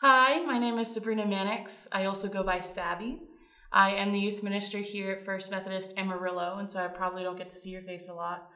Hi, 0.00 0.42
my 0.44 0.58
name 0.58 0.78
is 0.78 0.92
Sabrina 0.92 1.24
Mannix. 1.24 1.88
I 1.92 2.04
also 2.04 2.28
go 2.28 2.42
by 2.42 2.60
Sabby. 2.60 3.22
I 3.72 3.92
am 3.92 4.12
the 4.12 4.18
youth 4.18 4.42
minister 4.42 4.78
here 4.78 5.12
at 5.12 5.24
First 5.24 5.50
Methodist 5.50 5.94
Amarillo, 5.96 6.58
and 6.58 6.70
so 6.70 6.84
I 6.84 6.88
probably 6.88 7.22
don't 7.22 7.38
get 7.38 7.48
to 7.50 7.56
see 7.56 7.70
your 7.70 7.82
face 7.82 8.08
a 8.08 8.12
lot. 8.12 8.48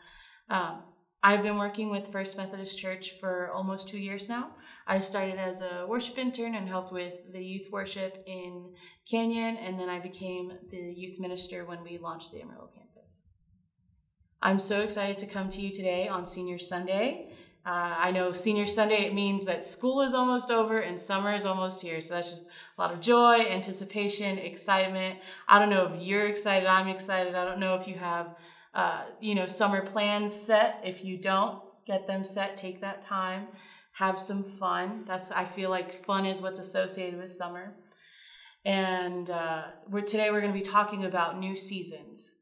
Um, 0.51 0.83
I've 1.23 1.43
been 1.43 1.57
working 1.57 1.91
with 1.91 2.13
First 2.13 2.37
Methodist 2.37 2.77
Church 2.77 3.15
for 3.21 3.51
almost 3.53 3.89
two 3.89 3.99
years 3.99 4.29
now. 4.29 4.51
I 4.87 4.99
started 4.99 5.39
as 5.39 5.63
a 5.63 5.87
worship 5.89 6.19
intern 6.19 6.55
and 6.55 6.69
helped 6.69 6.93
with 6.93 7.15
the 7.33 7.43
youth 7.43 7.69
worship 7.71 8.23
in 8.27 8.75
Canyon, 9.09 9.57
and 9.57 9.79
then 9.79 9.89
I 9.89 10.01
became 10.01 10.53
the 10.71 10.93
youth 10.95 11.19
minister 11.21 11.65
when 11.65 11.83
we 11.83 11.99
launched 11.99 12.33
the 12.33 12.43
Amarillo 12.43 12.69
campus. 12.75 13.33
I'm 14.43 14.59
so 14.59 14.81
excited 14.81 15.19
to 15.19 15.27
come 15.27 15.49
to 15.51 15.61
you 15.61 15.73
today 15.73 16.09
on 16.09 16.27
Senior 16.27 16.59
Sunday. 16.59 17.33
Uh, 17.69 17.95
I 17.99 18.13
know 18.13 18.33
Senior 18.33 18.67
Sunday, 18.67 19.05
it 19.05 19.13
means 19.13 19.45
that 19.45 19.63
school 19.63 20.01
is 20.01 20.15
almost 20.15 20.51
over 20.51 20.79
and 20.79 20.99
summer 20.99 21.35
is 21.35 21.45
almost 21.45 21.83
here. 21.83 22.01
So 22.01 22.15
that's 22.15 22.31
just 22.31 22.47
a 22.47 22.81
lot 22.81 22.95
of 22.95 23.01
joy, 23.01 23.41
anticipation, 23.41 24.39
excitement. 24.39 25.19
I 25.47 25.59
don't 25.59 25.69
know 25.69 25.93
if 25.93 26.01
you're 26.01 26.29
excited, 26.29 26.67
I'm 26.67 26.89
excited. 26.89 27.35
I 27.35 27.45
don't 27.45 27.61
know 27.61 27.75
if 27.75 27.87
you 27.87 27.97
have 27.97 28.37
uh, 28.75 29.03
you 29.21 29.35
know, 29.35 29.47
summer 29.47 29.85
plans 29.85 30.33
set. 30.33 30.81
If 30.83 31.05
you 31.05 31.19
don't, 31.19 31.61
get 31.87 32.07
them 32.07 32.25
set, 32.25 32.57
take 32.57 32.81
that 32.81 33.03
time, 33.03 33.49
have 33.93 34.19
some 34.19 34.45
fun. 34.45 35.05
That's, 35.07 35.31
I 35.31 35.45
feel 35.45 35.69
like 35.69 36.05
fun 36.07 36.25
is 36.25 36.41
what's 36.41 36.59
associated 36.59 37.21
with 37.21 37.31
summer. 37.31 37.75
And 38.65 39.29
uh, 39.29 39.65
we're, 39.91 40.03
today 40.03 40.31
we're 40.31 40.41
going 40.41 40.55
to 40.55 40.59
be 40.59 40.65
talking 40.65 41.05
about 41.05 41.39
new 41.39 41.55
seasons. 41.55 42.37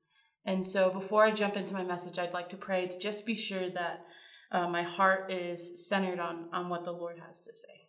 And 0.45 0.65
so 0.65 0.91
before 0.91 1.24
I 1.24 1.33
jump 1.33 1.57
into 1.57 1.74
my 1.74 1.83
message, 1.83 2.16
I'd 2.16 2.33
like 2.33 2.49
to 2.51 2.57
pray 2.57 2.87
to 2.87 2.99
just 2.99 3.27
be 3.27 3.35
sure 3.35 3.69
that 3.71 4.05
uh, 4.53 4.69
my 4.69 4.83
heart 4.83 5.31
is 5.31 5.89
centered 5.89 6.19
on, 6.19 6.47
on 6.53 6.69
what 6.69 6.85
the 6.85 6.93
Lord 6.93 7.21
has 7.27 7.43
to 7.43 7.53
say. 7.53 7.89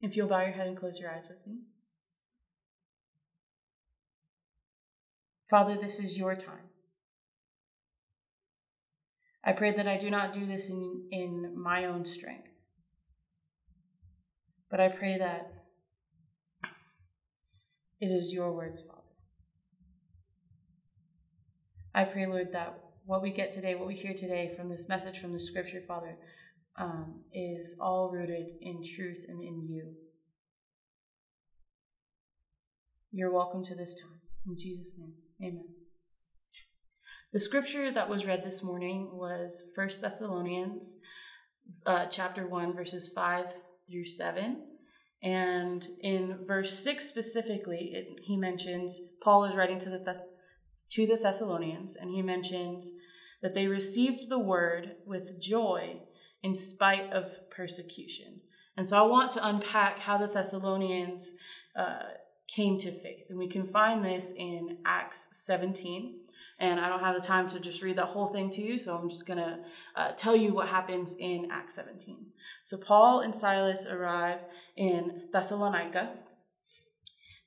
If 0.00 0.16
you'll 0.16 0.28
bow 0.28 0.42
your 0.42 0.52
head 0.52 0.66
and 0.66 0.76
close 0.76 0.98
your 0.98 1.10
eyes 1.10 1.28
with 1.28 1.46
me. 1.46 1.60
Father, 5.48 5.76
this 5.80 5.98
is 6.00 6.18
your 6.18 6.34
time. 6.34 6.70
I 9.44 9.52
pray 9.52 9.74
that 9.76 9.88
I 9.88 9.96
do 9.96 10.10
not 10.10 10.32
do 10.32 10.46
this 10.46 10.68
in, 10.68 11.08
in 11.10 11.52
my 11.56 11.84
own 11.84 12.04
strength. 12.04 12.48
But 14.70 14.80
I 14.80 14.88
pray 14.88 15.18
that 15.18 15.52
it 18.00 18.06
is 18.06 18.32
your 18.32 18.52
words, 18.52 18.82
Father. 18.82 19.02
I 21.94 22.04
pray, 22.04 22.26
Lord, 22.26 22.48
that 22.52 22.78
what 23.12 23.20
we 23.20 23.30
get 23.30 23.52
today, 23.52 23.74
what 23.74 23.86
we 23.86 23.94
hear 23.94 24.14
today 24.14 24.50
from 24.56 24.70
this 24.70 24.88
message 24.88 25.20
from 25.20 25.34
the 25.34 25.38
scripture, 25.38 25.82
Father, 25.86 26.16
um, 26.80 27.20
is 27.34 27.76
all 27.78 28.10
rooted 28.10 28.46
in 28.62 28.82
truth 28.96 29.18
and 29.28 29.42
in 29.42 29.68
you. 29.68 29.92
You're 33.12 33.30
welcome 33.30 33.62
to 33.64 33.74
this 33.74 33.94
time. 33.94 34.20
In 34.46 34.56
Jesus' 34.56 34.94
name, 34.96 35.12
amen. 35.42 35.66
The 37.34 37.40
scripture 37.40 37.92
that 37.92 38.08
was 38.08 38.24
read 38.24 38.44
this 38.46 38.64
morning 38.64 39.10
was 39.12 39.70
1 39.74 39.90
Thessalonians 40.00 40.96
uh, 41.84 42.06
chapter 42.06 42.48
1, 42.48 42.74
verses 42.74 43.12
5 43.14 43.44
through 43.90 44.06
7. 44.06 44.56
And 45.22 45.86
in 46.00 46.38
verse 46.46 46.82
6 46.82 47.04
specifically, 47.04 47.90
it, 47.92 48.06
he 48.22 48.38
mentions 48.38 49.02
Paul 49.22 49.44
is 49.44 49.54
writing 49.54 49.78
to 49.80 49.90
the, 49.90 49.98
Thess- 49.98 50.22
to 50.92 51.06
the 51.06 51.16
Thessalonians, 51.16 51.96
and 51.96 52.10
he 52.10 52.22
mentions 52.22 52.92
that 53.42 53.54
they 53.54 53.66
received 53.66 54.28
the 54.28 54.38
word 54.38 54.96
with 55.06 55.40
joy 55.40 56.00
in 56.42 56.54
spite 56.54 57.12
of 57.12 57.48
persecution. 57.50 58.40
And 58.76 58.88
so 58.88 58.98
I 58.98 59.06
want 59.06 59.30
to 59.32 59.46
unpack 59.46 59.98
how 59.98 60.18
the 60.18 60.26
Thessalonians 60.26 61.34
uh, 61.76 62.14
came 62.48 62.78
to 62.78 62.90
faith. 62.90 63.26
And 63.28 63.38
we 63.38 63.48
can 63.48 63.66
find 63.66 64.04
this 64.04 64.32
in 64.36 64.78
Acts 64.86 65.28
17 65.32 66.20
and 66.62 66.78
I 66.78 66.88
don't 66.88 67.00
have 67.00 67.16
the 67.16 67.20
time 67.20 67.48
to 67.48 67.58
just 67.58 67.82
read 67.82 67.98
that 67.98 68.06
whole 68.06 68.28
thing 68.28 68.48
to 68.50 68.62
you, 68.62 68.78
so 68.78 68.96
I'm 68.96 69.10
just 69.10 69.26
going 69.26 69.40
to 69.40 69.58
uh, 69.96 70.12
tell 70.12 70.36
you 70.36 70.54
what 70.54 70.68
happens 70.68 71.16
in 71.18 71.48
Acts 71.50 71.74
17. 71.74 72.24
So 72.64 72.76
Paul 72.76 73.20
and 73.20 73.34
Silas 73.34 73.84
arrive 73.84 74.38
in 74.76 75.22
Thessalonica 75.32 76.12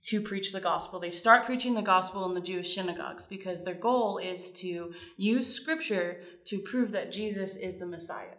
to 0.05 0.21
preach 0.21 0.51
the 0.51 0.59
gospel. 0.59 0.99
They 0.99 1.11
start 1.11 1.45
preaching 1.45 1.73
the 1.73 1.81
gospel 1.81 2.25
in 2.25 2.35
the 2.35 2.41
Jewish 2.41 2.75
synagogues 2.75 3.25
because 3.25 3.63
their 3.63 3.73
goal 3.73 4.19
is 4.19 4.51
to 4.53 4.93
use 5.17 5.53
scripture 5.53 6.21
to 6.45 6.59
prove 6.59 6.91
that 6.91 7.11
Jesus 7.11 7.55
is 7.55 7.77
the 7.77 7.87
Messiah. 7.87 8.37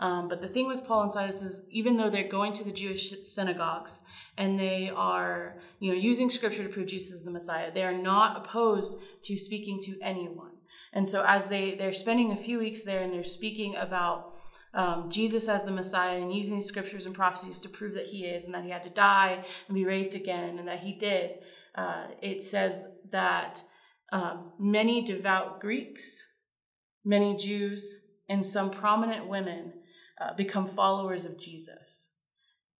Um, 0.00 0.28
but 0.28 0.40
the 0.40 0.48
thing 0.48 0.66
with 0.66 0.84
Paul 0.84 1.02
and 1.02 1.12
Silas 1.12 1.42
is, 1.42 1.66
even 1.70 1.96
though 1.96 2.10
they're 2.10 2.26
going 2.26 2.52
to 2.54 2.64
the 2.64 2.72
Jewish 2.72 3.14
synagogues 3.22 4.02
and 4.36 4.58
they 4.58 4.90
are, 4.94 5.60
you 5.78 5.92
know, 5.92 5.96
using 5.96 6.30
Scripture 6.30 6.64
to 6.64 6.68
prove 6.68 6.88
Jesus 6.88 7.12
is 7.12 7.22
the 7.22 7.30
Messiah, 7.30 7.72
they 7.72 7.84
are 7.84 7.96
not 7.96 8.44
opposed 8.44 8.96
to 9.22 9.38
speaking 9.38 9.80
to 9.82 9.96
anyone. 10.02 10.50
And 10.92 11.08
so, 11.08 11.24
as 11.26 11.48
they 11.48 11.74
they're 11.74 11.92
spending 11.92 12.32
a 12.32 12.36
few 12.36 12.58
weeks 12.58 12.82
there 12.82 13.02
and 13.02 13.12
they're 13.12 13.24
speaking 13.24 13.76
about 13.76 14.33
um, 14.74 15.08
Jesus 15.08 15.48
as 15.48 15.64
the 15.64 15.70
Messiah 15.70 16.20
and 16.20 16.34
using 16.34 16.54
these 16.54 16.66
scriptures 16.66 17.06
and 17.06 17.14
prophecies 17.14 17.60
to 17.60 17.68
prove 17.68 17.94
that 17.94 18.06
He 18.06 18.24
is 18.24 18.44
and 18.44 18.54
that 18.54 18.64
He 18.64 18.70
had 18.70 18.82
to 18.82 18.90
die 18.90 19.44
and 19.68 19.74
be 19.74 19.84
raised 19.84 20.14
again 20.14 20.58
and 20.58 20.66
that 20.68 20.80
He 20.80 20.92
did, 20.94 21.30
uh, 21.76 22.08
it 22.20 22.42
says 22.42 22.82
that 23.10 23.62
um, 24.12 24.52
many 24.58 25.02
devout 25.02 25.60
Greeks, 25.60 26.22
many 27.04 27.36
Jews, 27.36 27.96
and 28.28 28.44
some 28.44 28.70
prominent 28.70 29.28
women 29.28 29.72
uh, 30.20 30.34
become 30.34 30.66
followers 30.66 31.24
of 31.24 31.38
Jesus. 31.38 32.10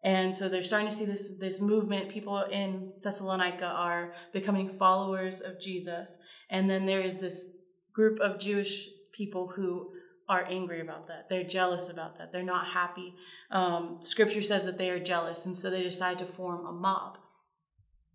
And 0.04 0.34
so 0.34 0.48
they're 0.48 0.62
starting 0.62 0.88
to 0.88 0.94
see 0.94 1.06
this, 1.06 1.32
this 1.40 1.60
movement. 1.60 2.10
People 2.10 2.42
in 2.42 2.92
Thessalonica 3.02 3.64
are 3.64 4.12
becoming 4.32 4.68
followers 4.68 5.40
of 5.40 5.58
Jesus. 5.58 6.18
And 6.50 6.68
then 6.68 6.84
there 6.84 7.00
is 7.00 7.18
this 7.18 7.48
group 7.94 8.20
of 8.20 8.38
Jewish 8.38 8.88
people 9.12 9.48
who 9.56 9.92
are 10.28 10.44
angry 10.48 10.80
about 10.80 11.08
that. 11.08 11.28
They're 11.28 11.44
jealous 11.44 11.88
about 11.88 12.18
that. 12.18 12.32
They're 12.32 12.42
not 12.42 12.68
happy. 12.68 13.14
Um, 13.50 13.98
scripture 14.02 14.42
says 14.42 14.64
that 14.66 14.78
they 14.78 14.90
are 14.90 14.98
jealous. 14.98 15.46
And 15.46 15.56
so 15.56 15.70
they 15.70 15.82
decide 15.82 16.18
to 16.18 16.26
form 16.26 16.66
a 16.66 16.72
mob 16.72 17.18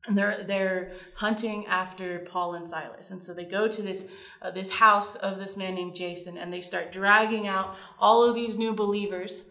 and 0.07 0.17
they're 0.17 0.43
they're 0.43 0.93
hunting 1.15 1.65
after 1.67 2.19
Paul 2.19 2.55
and 2.55 2.67
Silas, 2.67 3.11
and 3.11 3.23
so 3.23 3.33
they 3.33 3.45
go 3.45 3.67
to 3.67 3.81
this 3.81 4.07
uh, 4.41 4.51
this 4.51 4.71
house 4.71 5.15
of 5.15 5.39
this 5.39 5.57
man 5.57 5.75
named 5.75 5.95
Jason, 5.95 6.37
and 6.37 6.53
they 6.53 6.61
start 6.61 6.91
dragging 6.91 7.47
out 7.47 7.75
all 7.99 8.23
of 8.23 8.35
these 8.35 8.57
new 8.57 8.73
believers, 8.73 9.45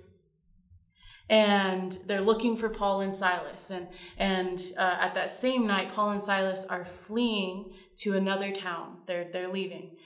and 1.28 1.98
they're 2.06 2.22
looking 2.22 2.56
for 2.56 2.68
Paul 2.68 3.02
and 3.02 3.14
Silas, 3.14 3.70
and 3.70 3.88
and 4.16 4.72
uh, 4.78 4.96
at 5.00 5.14
that 5.14 5.30
same 5.30 5.66
night, 5.66 5.94
Paul 5.94 6.10
and 6.10 6.22
Silas 6.22 6.64
are 6.64 6.84
fleeing 6.84 7.72
to 7.98 8.16
another 8.16 8.50
town. 8.50 8.98
They're 9.06 9.28
they're 9.30 9.52
leaving, 9.52 9.96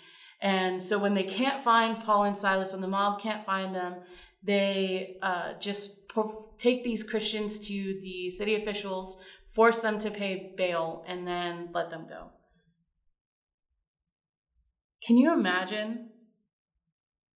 and 0.43 0.83
so 0.83 0.99
when 0.99 1.15
they 1.15 1.23
can't 1.23 1.65
find 1.65 2.03
Paul 2.05 2.25
and 2.25 2.37
Silas, 2.37 2.73
when 2.73 2.83
the 2.83 2.89
mob 2.89 3.21
can't 3.21 3.47
find 3.47 3.75
them, 3.75 3.95
they 4.43 5.17
uh, 5.23 5.55
just 5.59 6.01
take 6.59 6.85
these 6.85 7.03
Christians 7.03 7.59
to 7.69 7.99
the 8.03 8.29
city 8.29 8.57
officials 8.57 9.23
force 9.53 9.81
them 9.81 9.99
to 9.99 10.11
pay 10.11 10.55
bail, 10.57 11.05
and 11.07 11.27
then 11.27 11.69
let 11.73 11.91
them 11.91 12.07
go. 12.09 12.31
Can 15.07 15.17
you 15.17 15.33
imagine 15.33 16.11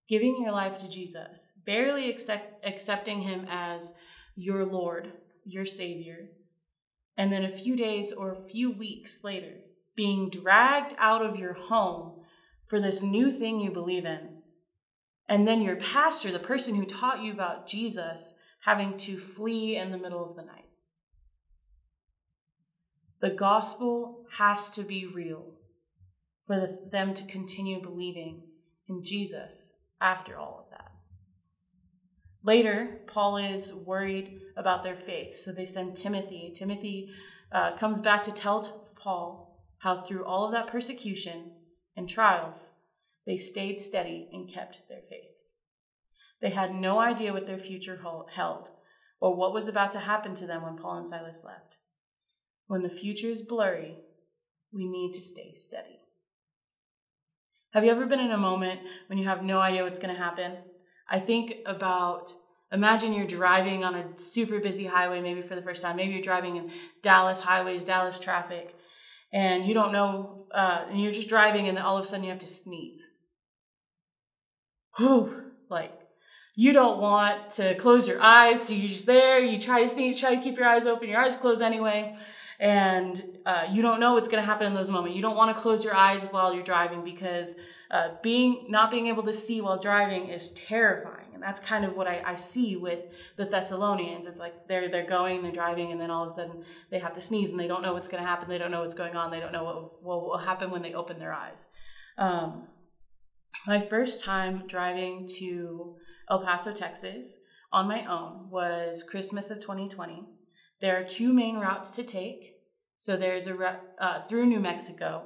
giving 0.09 0.37
your 0.41 0.53
life 0.53 0.79
to 0.79 0.89
Jesus, 0.89 1.53
barely 1.65 2.09
accept, 2.09 2.65
accepting 2.65 3.21
him 3.21 3.47
as 3.51 3.95
your 4.37 4.65
Lord, 4.65 5.13
your 5.45 5.67
Savior, 5.67 6.29
and 7.17 7.33
then 7.33 7.45
a 7.45 7.51
few 7.51 7.77
days 7.77 8.13
or 8.13 8.33
a 8.33 8.49
few 8.49 8.71
weeks 8.71 9.25
later, 9.25 9.55
being 9.97 10.31
dragged 10.31 10.95
out 10.99 11.25
of 11.25 11.37
your 11.37 11.55
home 11.55 12.16
for 12.67 12.81
this 12.81 13.03
new 13.03 13.31
thing 13.31 13.61
you 13.61 13.71
believe 13.71 14.05
in? 14.05 14.43
And 15.29 15.47
then 15.47 15.63
your 15.63 15.77
pastor, 15.77 16.31
the 16.31 16.39
person 16.39 16.77
who 16.77 16.85
taught 16.85 17.23
you 17.23 17.33
about 17.33 17.67
Jesus, 17.67 18.35
having 18.65 18.97
to 18.97 19.17
flee 19.17 19.77
in 19.77 19.91
the 19.91 19.99
middle 19.99 20.29
of 20.29 20.37
the 20.37 20.43
night. 20.43 20.69
The 23.21 23.31
gospel 23.31 24.27
has 24.39 24.71
to 24.71 24.83
be 24.83 25.07
real 25.07 25.55
for 26.47 26.57
the, 26.57 26.89
them 26.91 27.15
to 27.15 27.25
continue 27.25 27.81
believing 27.81 28.43
in 28.89 29.03
Jesus 29.03 29.73
after 30.01 30.37
all 30.37 30.65
of 30.65 30.71
that. 30.71 30.93
Later, 32.45 33.01
Paul 33.09 33.39
is 33.39 33.75
worried 33.75 34.41
about 34.57 34.85
their 34.85 34.95
faith, 34.95 35.35
so 35.35 35.51
they 35.51 35.67
send 35.67 35.97
Timothy. 35.97 36.53
Timothy 36.55 37.11
uh, 37.51 37.77
comes 37.77 38.01
back 38.01 38.23
to 38.25 38.33
tell 38.33 38.93
Paul 38.97 39.61
how, 39.79 40.03
through 40.03 40.25
all 40.25 40.47
of 40.47 40.53
that 40.53 40.69
persecution 40.69 41.51
and 41.97 42.09
trials, 42.09 42.73
they 43.27 43.37
stayed 43.37 43.81
steady 43.81 44.29
and 44.33 44.53
kept 44.53 44.89
their 44.89 45.03
faith. 45.09 45.31
They 46.41 46.51
had 46.51 46.75
no 46.75 46.99
idea 46.99 47.33
what 47.33 47.47
their 47.47 47.59
future 47.59 48.01
held 48.35 48.71
or 49.21 49.35
what 49.35 49.53
was 49.53 49.69
about 49.69 49.91
to 49.93 50.01
happen 50.01 50.35
to 50.35 50.47
them 50.47 50.63
when 50.63 50.77
Paul 50.77 50.99
and 50.99 51.09
Silas 51.09 51.45
left. 51.45 51.79
When 52.67 52.83
the 52.83 52.91
future 52.91 53.29
is 53.29 53.43
blurry, 53.43 53.99
we 54.73 54.87
need 54.87 55.13
to 55.15 55.25
stay 55.25 55.55
steady. 55.57 56.01
Have 57.73 57.85
you 57.85 57.91
ever 57.91 58.07
been 58.07 58.21
in 58.21 58.31
a 58.31 58.39
moment 58.39 58.81
when 59.09 59.19
you 59.19 59.27
have 59.27 59.43
no 59.43 59.61
idea 59.61 59.85
what's 59.85 59.99
going 59.99 60.15
to 60.15 60.21
happen? 60.21 60.57
I 61.09 61.21
think 61.21 61.55
about 61.65 62.33
Imagine 62.73 63.13
you're 63.13 63.27
driving 63.27 63.85
on 63.85 63.95
a 63.95 64.19
super 64.19 64.59
busy 64.59 64.87
highway, 64.87 65.21
maybe 65.21 65.41
for 65.41 65.55
the 65.55 65.63
first 65.63 65.83
time. 65.83 65.97
Maybe 65.97 66.13
you're 66.15 66.23
driving 66.23 66.57
in 66.57 66.73
Dallas 67.01 67.41
highways, 67.41 67.85
Dallas 67.85 68.19
traffic, 68.19 68.76
and 69.37 69.67
you 69.67 69.75
don't 69.75 69.93
know, 69.93 70.47
uh, 70.51 70.87
and 70.89 70.99
you're 70.99 71.13
just 71.13 71.29
driving, 71.29 71.69
and 71.69 71.79
all 71.79 71.99
of 71.99 72.05
a 72.05 72.07
sudden 72.07 72.25
you 72.25 72.31
have 72.31 72.39
to 72.39 72.47
sneeze. 72.47 73.11
Whew, 74.97 75.43
like 75.69 75.93
you 76.55 76.73
don't 76.73 76.99
want 77.01 77.51
to 77.53 77.75
close 77.75 78.09
your 78.09 78.23
eyes, 78.23 78.67
so 78.67 78.73
you're 78.73 78.89
just 78.89 79.05
there. 79.05 79.39
You 79.39 79.61
try 79.61 79.83
to 79.83 79.89
sneeze, 79.91 80.19
try 80.19 80.35
to 80.35 80.41
keep 80.41 80.57
your 80.57 80.67
eyes 80.67 80.87
open, 80.87 81.11
your 81.11 81.21
eyes 81.21 81.37
closed 81.37 81.61
anyway, 81.61 82.17
and 82.59 83.23
uh, 83.45 83.67
you 83.71 83.83
don't 83.83 84.01
know 84.01 84.15
what's 84.15 84.29
going 84.29 84.43
to 84.43 84.47
happen 84.47 84.67
in 84.69 84.73
those 84.73 84.89
moments. 84.89 85.15
You 85.15 85.21
don't 85.21 85.37
want 85.37 85.55
to 85.55 85.61
close 85.61 85.85
your 85.85 85.95
eyes 85.95 86.25
while 86.31 86.55
you're 86.55 86.65
driving 86.65 87.05
because 87.05 87.57
uh, 87.91 88.13
being 88.23 88.69
not 88.71 88.91
being 88.91 89.07
able 89.09 89.25
to 89.25 89.35
see 89.35 89.61
while 89.61 89.79
driving 89.79 90.31
is 90.31 90.49
terrifying 90.53 91.26
and 91.37 91.43
that's 91.43 91.61
kind 91.61 91.85
of 91.85 91.97
what 91.97 92.07
I, 92.07 92.23
I, 92.25 92.35
see 92.35 92.77
with 92.77 93.01
the 93.37 93.45
Thessalonians. 93.45 94.25
It's 94.25 94.41
like 94.41 94.67
they're 94.69 94.91
they're 94.91 95.07
going, 95.07 95.43
they're 95.43 95.53
driving, 95.53 95.93
and 95.93 96.01
then 96.01 96.11
all 96.11 96.25
of 96.25 96.31
a 96.31 96.33
sudden 96.33 96.65
they 96.91 96.99
have 96.99 97.13
to 97.13 97.21
sneeze, 97.21 97.51
and 97.51 97.61
they 97.61 97.67
don't 97.67 97.83
know 97.83 97.93
what's 97.93 98.09
going 98.09 98.23
to 98.23 98.29
happen. 98.29 98.49
They 98.49 98.57
don't 98.57 98.71
know 98.71 98.81
what's 98.81 98.95
going 98.95 99.15
on. 99.17 99.31
They 99.31 99.39
don't 99.39 99.53
know 99.53 99.65
what, 99.65 100.03
what 100.03 100.23
will 100.23 100.39
happen 100.39 100.71
when 100.71 100.81
they 100.81 100.95
open 100.95 101.19
their 101.19 101.35
eyes. 101.35 101.69
Um, 102.17 102.69
my 103.67 103.83
first 103.83 104.25
time 104.25 104.65
driving 104.67 105.29
to 105.39 105.97
El 106.31 106.43
Paso, 106.43 106.73
Texas, 106.73 107.41
on 107.71 107.87
my 107.87 108.07
own 108.07 108.49
was 108.49 109.03
Christmas 109.03 109.51
of 109.51 109.61
2020. 109.61 110.25
There 110.81 110.99
are 110.99 111.05
two 111.05 111.35
main 111.35 111.57
routes 111.57 111.95
to 111.97 112.03
take. 112.03 112.55
So 112.97 113.19
there's 113.19 113.47
a 113.47 113.79
uh, 114.01 114.27
through 114.27 114.47
New 114.47 114.61
Mexico 114.61 115.25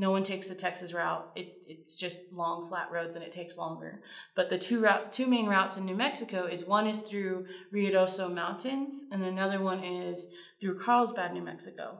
no 0.00 0.10
one 0.10 0.22
takes 0.22 0.48
the 0.48 0.54
Texas 0.54 0.94
route. 0.94 1.30
It, 1.36 1.52
it's 1.66 1.94
just 1.94 2.22
long, 2.32 2.66
flat 2.70 2.90
roads 2.90 3.16
and 3.16 3.22
it 3.22 3.32
takes 3.32 3.58
longer. 3.58 4.00
But 4.34 4.48
the 4.48 4.56
two 4.56 4.80
route, 4.80 5.12
two 5.12 5.26
main 5.26 5.46
routes 5.46 5.76
in 5.76 5.84
New 5.84 5.94
Mexico 5.94 6.46
is 6.46 6.64
one 6.64 6.86
is 6.86 7.00
through 7.00 7.44
Ruidoso 7.70 8.32
Mountains 8.32 9.04
and 9.12 9.22
another 9.22 9.60
one 9.60 9.84
is 9.84 10.26
through 10.58 10.78
Carlsbad, 10.78 11.34
New 11.34 11.42
Mexico. 11.42 11.98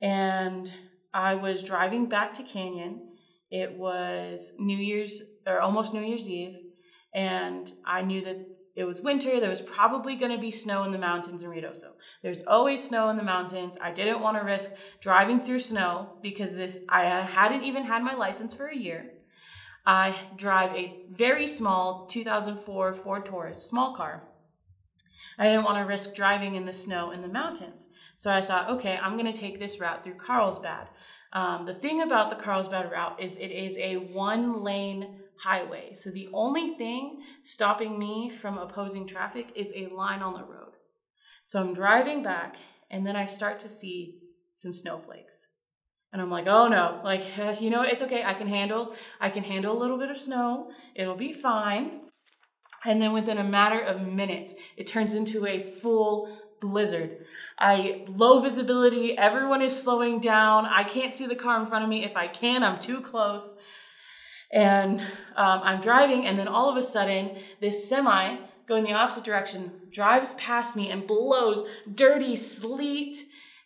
And 0.00 0.72
I 1.12 1.34
was 1.34 1.64
driving 1.64 2.08
back 2.08 2.32
to 2.34 2.44
Canyon. 2.44 3.08
It 3.50 3.72
was 3.72 4.52
New 4.60 4.78
Year's 4.78 5.20
or 5.48 5.60
almost 5.60 5.92
New 5.92 6.02
Year's 6.02 6.28
Eve, 6.28 6.56
and 7.12 7.72
I 7.84 8.02
knew 8.02 8.24
that 8.24 8.46
it 8.76 8.84
was 8.84 9.00
winter. 9.00 9.40
There 9.40 9.50
was 9.50 9.62
probably 9.62 10.16
going 10.16 10.32
to 10.32 10.38
be 10.38 10.50
snow 10.50 10.84
in 10.84 10.92
the 10.92 10.98
mountains 10.98 11.42
in 11.42 11.48
Ruidoso. 11.48 11.92
There's 12.22 12.42
always 12.42 12.84
snow 12.84 13.08
in 13.08 13.16
the 13.16 13.22
mountains. 13.22 13.78
I 13.80 13.90
didn't 13.90 14.20
want 14.20 14.36
to 14.36 14.44
risk 14.44 14.72
driving 15.00 15.40
through 15.40 15.60
snow 15.60 16.18
because 16.22 16.54
this 16.54 16.80
I 16.88 17.04
hadn't 17.22 17.64
even 17.64 17.84
had 17.84 18.04
my 18.04 18.14
license 18.14 18.54
for 18.54 18.66
a 18.66 18.76
year. 18.76 19.12
I 19.86 20.16
drive 20.36 20.74
a 20.76 21.04
very 21.10 21.46
small 21.46 22.06
2004 22.06 22.94
Ford 22.94 23.24
Taurus, 23.24 23.62
small 23.62 23.96
car. 23.96 24.24
I 25.38 25.44
didn't 25.44 25.64
want 25.64 25.78
to 25.78 25.84
risk 25.84 26.14
driving 26.14 26.54
in 26.54 26.66
the 26.66 26.72
snow 26.72 27.10
in 27.10 27.22
the 27.22 27.28
mountains. 27.28 27.88
So 28.16 28.30
I 28.30 28.40
thought, 28.40 28.70
okay, 28.70 28.98
I'm 29.00 29.18
going 29.18 29.32
to 29.32 29.38
take 29.38 29.58
this 29.58 29.80
route 29.80 30.02
through 30.02 30.14
Carlsbad. 30.14 30.88
Um, 31.32 31.66
the 31.66 31.74
thing 31.74 32.02
about 32.02 32.30
the 32.30 32.42
Carlsbad 32.42 32.90
route 32.90 33.20
is 33.20 33.36
it 33.36 33.50
is 33.50 33.76
a 33.78 33.96
one 33.96 34.62
lane 34.62 35.20
highway. 35.42 35.92
So 35.94 36.10
the 36.10 36.28
only 36.32 36.74
thing 36.74 37.22
stopping 37.42 37.98
me 37.98 38.30
from 38.30 38.58
opposing 38.58 39.06
traffic 39.06 39.52
is 39.54 39.72
a 39.74 39.88
line 39.88 40.22
on 40.22 40.34
the 40.34 40.44
road. 40.44 40.72
So 41.44 41.60
I'm 41.60 41.74
driving 41.74 42.22
back 42.22 42.56
and 42.90 43.06
then 43.06 43.16
I 43.16 43.26
start 43.26 43.58
to 43.60 43.68
see 43.68 44.18
some 44.54 44.72
snowflakes. 44.72 45.48
And 46.12 46.22
I'm 46.22 46.30
like, 46.30 46.46
oh 46.46 46.68
no, 46.68 47.00
like, 47.04 47.24
you 47.60 47.68
know, 47.68 47.82
it's 47.82 48.02
okay. 48.02 48.24
I 48.24 48.34
can 48.34 48.48
handle, 48.48 48.94
I 49.20 49.28
can 49.30 49.44
handle 49.44 49.76
a 49.76 49.78
little 49.78 49.98
bit 49.98 50.10
of 50.10 50.18
snow. 50.18 50.70
It'll 50.94 51.16
be 51.16 51.32
fine. 51.32 52.05
And 52.86 53.02
then 53.02 53.12
within 53.12 53.36
a 53.36 53.44
matter 53.44 53.80
of 53.80 54.06
minutes, 54.06 54.54
it 54.76 54.86
turns 54.86 55.12
into 55.12 55.44
a 55.44 55.60
full 55.60 56.38
blizzard. 56.60 57.18
I 57.58 58.04
low 58.08 58.40
visibility, 58.40 59.18
everyone 59.18 59.60
is 59.60 59.78
slowing 59.78 60.20
down. 60.20 60.66
I 60.66 60.84
can't 60.84 61.14
see 61.14 61.26
the 61.26 61.34
car 61.34 61.60
in 61.60 61.66
front 61.66 61.84
of 61.84 61.90
me. 61.90 62.04
If 62.04 62.16
I 62.16 62.28
can, 62.28 62.62
I'm 62.62 62.78
too 62.78 63.00
close. 63.00 63.56
And 64.52 65.00
um, 65.00 65.60
I'm 65.64 65.80
driving, 65.80 66.24
and 66.24 66.38
then 66.38 66.46
all 66.46 66.70
of 66.70 66.76
a 66.76 66.82
sudden, 66.82 67.36
this 67.60 67.88
semi 67.88 68.36
going 68.68 68.84
the 68.84 68.92
opposite 68.92 69.24
direction 69.24 69.72
drives 69.90 70.34
past 70.34 70.76
me 70.76 70.90
and 70.90 71.06
blows 71.06 71.64
dirty 71.92 72.36
sleet 72.36 73.16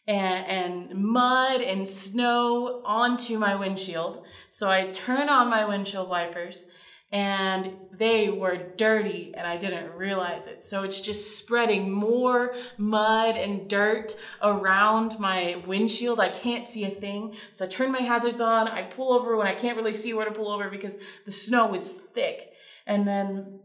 and, 0.06 0.90
and 0.90 0.94
mud 0.94 1.61
and 1.61 1.87
snow 1.87 2.82
onto 2.84 3.38
my 3.38 3.55
windshield. 3.55 4.25
So 4.49 4.70
I 4.70 4.90
turn 4.90 5.28
on 5.28 5.49
my 5.49 5.64
windshield 5.64 6.08
wipers 6.08 6.66
and 7.12 7.73
they 7.99 8.31
were 8.31 8.57
dirty 8.77 9.35
and 9.37 9.47
I 9.47 9.57
didn't 9.57 9.93
realize 9.95 10.47
it. 10.47 10.62
So 10.62 10.85
it's 10.85 11.01
just 11.01 11.37
spreading 11.37 11.91
more 11.91 12.55
mud 12.79 13.37
and 13.37 13.69
dirt 13.69 14.15
around 14.43 15.19
my 15.19 15.62
windshield. 15.67 16.21
I 16.21 16.29
can't 16.29 16.69
see 16.69 16.85
a 16.85 16.91
thing. 16.91 17.35
So 17.53 17.65
I 17.65 17.69
turn 17.69 17.91
my 17.91 18.01
hazards 18.01 18.41
on. 18.41 18.69
I 18.69 18.83
pull 18.83 19.12
over 19.12 19.37
when 19.37 19.49
I 19.49 19.55
can't 19.55 19.77
really 19.77 19.95
see 19.95 20.15
where 20.15 20.25
to 20.25 20.33
pull 20.33 20.53
over 20.53 20.71
because 20.71 20.99
the 21.27 21.33
snow 21.33 21.75
is 21.75 21.95
thick. 21.95 22.53
And 22.87 23.07
then 23.07 23.61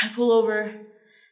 I 0.00 0.08
pull 0.08 0.32
over 0.32 0.72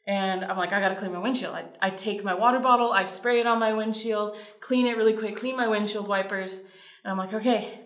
and 0.07 0.45
I'm 0.45 0.57
like, 0.57 0.73
I 0.73 0.81
gotta 0.81 0.97
clean 0.97 1.13
my 1.13 1.19
windshield. 1.19 1.55
I, 1.55 1.65
I 1.81 1.91
take 1.91 2.25
my 2.25 2.35
water 2.35 2.61
bottle, 2.61 2.93
I 2.93 3.05
spray 3.05 3.41
it 3.41 3.47
on 3.47 3.59
my 3.59 3.73
windshield, 3.73 4.37
clean 4.61 4.87
it 4.87 4.97
really 4.97 5.13
quick, 5.13 5.37
clean 5.37 5.57
my 5.57 5.69
windshield 5.69 6.09
wipers. 6.09 6.61
And 7.05 7.11
I'm 7.11 7.19
like, 7.19 7.35
okay, 7.35 7.81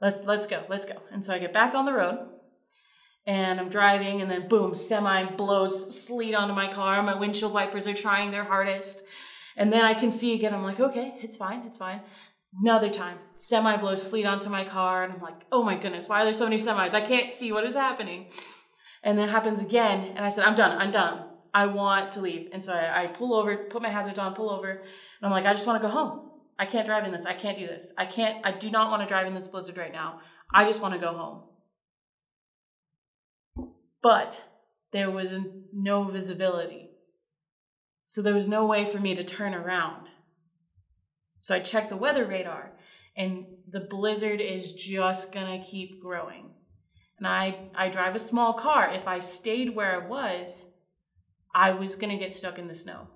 let's 0.00 0.24
let's 0.24 0.46
go, 0.46 0.64
let's 0.68 0.84
go. 0.84 0.94
And 1.12 1.24
so 1.24 1.34
I 1.34 1.38
get 1.38 1.52
back 1.52 1.74
on 1.74 1.84
the 1.84 1.92
road 1.92 2.30
and 3.26 3.58
I'm 3.58 3.70
driving, 3.70 4.20
and 4.20 4.30
then 4.30 4.48
boom, 4.48 4.74
semi 4.74 5.24
blows 5.24 6.04
sleet 6.04 6.34
onto 6.34 6.54
my 6.54 6.72
car. 6.72 7.02
My 7.02 7.14
windshield 7.14 7.52
wipers 7.52 7.88
are 7.88 7.94
trying 7.94 8.30
their 8.30 8.44
hardest. 8.44 9.02
And 9.56 9.72
then 9.72 9.84
I 9.84 9.94
can 9.94 10.10
see 10.10 10.34
again, 10.34 10.52
I'm 10.52 10.64
like, 10.64 10.80
okay, 10.80 11.14
it's 11.22 11.36
fine, 11.36 11.62
it's 11.66 11.78
fine. 11.78 12.00
Another 12.62 12.90
time, 12.90 13.18
semi 13.36 13.76
blows 13.76 14.02
sleet 14.02 14.26
onto 14.26 14.50
my 14.50 14.64
car, 14.64 15.04
and 15.04 15.12
I'm 15.12 15.22
like, 15.22 15.44
oh 15.50 15.62
my 15.62 15.76
goodness, 15.76 16.08
why 16.08 16.20
are 16.20 16.24
there 16.24 16.32
so 16.32 16.44
many 16.44 16.56
semis? 16.56 16.92
I 16.92 17.00
can't 17.00 17.32
see 17.32 17.50
what 17.50 17.64
is 17.64 17.74
happening. 17.74 18.26
And 19.02 19.18
then 19.18 19.28
it 19.28 19.32
happens 19.32 19.60
again, 19.60 20.12
and 20.16 20.24
I 20.24 20.28
said, 20.28 20.44
I'm 20.44 20.54
done, 20.54 20.78
I'm 20.78 20.92
done. 20.92 21.26
I 21.52 21.66
want 21.66 22.10
to 22.12 22.20
leave. 22.20 22.48
And 22.52 22.64
so 22.64 22.72
I, 22.72 23.04
I 23.04 23.06
pull 23.06 23.34
over, 23.34 23.56
put 23.56 23.80
my 23.80 23.90
hazards 23.90 24.18
on, 24.18 24.34
pull 24.34 24.50
over, 24.50 24.70
and 24.70 24.80
I'm 25.22 25.30
like, 25.30 25.46
I 25.46 25.52
just 25.52 25.66
want 25.66 25.80
to 25.80 25.88
go 25.88 25.92
home. 25.92 26.30
I 26.58 26.66
can't 26.66 26.86
drive 26.86 27.04
in 27.04 27.12
this. 27.12 27.26
I 27.26 27.34
can't 27.34 27.56
do 27.56 27.66
this. 27.66 27.92
I 27.96 28.06
can't, 28.06 28.44
I 28.44 28.52
do 28.52 28.70
not 28.70 28.90
want 28.90 29.02
to 29.02 29.08
drive 29.08 29.26
in 29.26 29.34
this 29.34 29.48
blizzard 29.48 29.76
right 29.76 29.92
now. 29.92 30.20
I 30.52 30.64
just 30.64 30.80
want 30.80 30.94
to 30.94 31.00
go 31.00 31.12
home 31.12 31.42
but 34.04 34.44
there 34.92 35.10
was 35.10 35.30
no 35.72 36.04
visibility. 36.04 36.90
So 38.04 38.20
there 38.20 38.34
was 38.34 38.46
no 38.46 38.66
way 38.66 38.84
for 38.84 39.00
me 39.00 39.14
to 39.14 39.24
turn 39.24 39.54
around. 39.54 40.10
So 41.38 41.54
I 41.54 41.60
checked 41.60 41.88
the 41.88 41.96
weather 41.96 42.26
radar, 42.26 42.72
and 43.16 43.46
the 43.66 43.80
blizzard 43.80 44.42
is 44.42 44.72
just 44.72 45.32
gonna 45.32 45.64
keep 45.64 46.02
growing. 46.02 46.50
And 47.16 47.26
I, 47.26 47.70
I 47.74 47.88
drive 47.88 48.14
a 48.14 48.18
small 48.18 48.52
car. 48.52 48.92
If 48.92 49.08
I 49.08 49.20
stayed 49.20 49.74
where 49.74 50.02
I 50.02 50.06
was, 50.06 50.74
I 51.54 51.70
was 51.70 51.96
gonna 51.96 52.18
get 52.18 52.34
stuck 52.34 52.58
in 52.58 52.68
the 52.68 52.74
snow. 52.74 53.08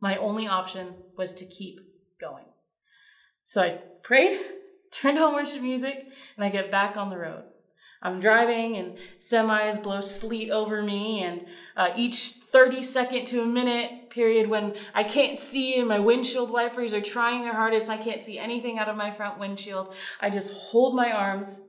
My 0.00 0.16
only 0.16 0.48
option 0.48 0.94
was 1.14 1.34
to 1.34 1.44
keep 1.44 1.78
going. 2.18 2.46
So 3.44 3.60
I 3.60 3.80
prayed, 4.02 4.40
turned 4.92 5.18
on 5.18 5.34
worship 5.34 5.60
music, 5.60 6.06
and 6.36 6.44
I 6.44 6.48
get 6.48 6.70
back 6.70 6.96
on 6.96 7.10
the 7.10 7.18
road. 7.18 7.44
I'm 8.00 8.20
driving 8.20 8.76
and 8.76 8.96
semis 9.18 9.82
blow 9.82 10.00
sleet 10.00 10.50
over 10.50 10.82
me, 10.82 11.22
and 11.22 11.46
uh, 11.76 11.88
each 11.96 12.34
30 12.50 12.82
second 12.82 13.24
to 13.26 13.42
a 13.42 13.46
minute 13.46 14.10
period 14.10 14.48
when 14.48 14.74
I 14.94 15.04
can't 15.04 15.38
see 15.38 15.78
and 15.78 15.88
my 15.88 15.98
windshield 15.98 16.50
wipers 16.50 16.94
are 16.94 17.00
trying 17.00 17.42
their 17.42 17.54
hardest, 17.54 17.90
I 17.90 17.96
can't 17.96 18.22
see 18.22 18.38
anything 18.38 18.78
out 18.78 18.88
of 18.88 18.96
my 18.96 19.10
front 19.10 19.38
windshield. 19.38 19.94
I 20.20 20.30
just 20.30 20.52
hold 20.52 20.94
my 20.94 21.12
arms 21.12 21.60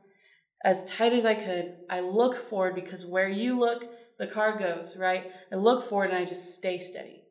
as 0.63 0.85
tight 0.85 1.13
as 1.13 1.25
I 1.25 1.35
could. 1.35 1.73
I 1.89 2.01
look 2.01 2.49
forward 2.49 2.75
because 2.75 3.05
where 3.05 3.29
you 3.29 3.59
look, 3.59 3.83
the 4.17 4.27
car 4.27 4.57
goes, 4.57 4.97
right? 4.97 5.31
I 5.51 5.55
look 5.55 5.89
forward 5.89 6.11
and 6.11 6.19
I 6.19 6.25
just 6.25 6.55
stay 6.55 6.79
steady. 6.79 7.23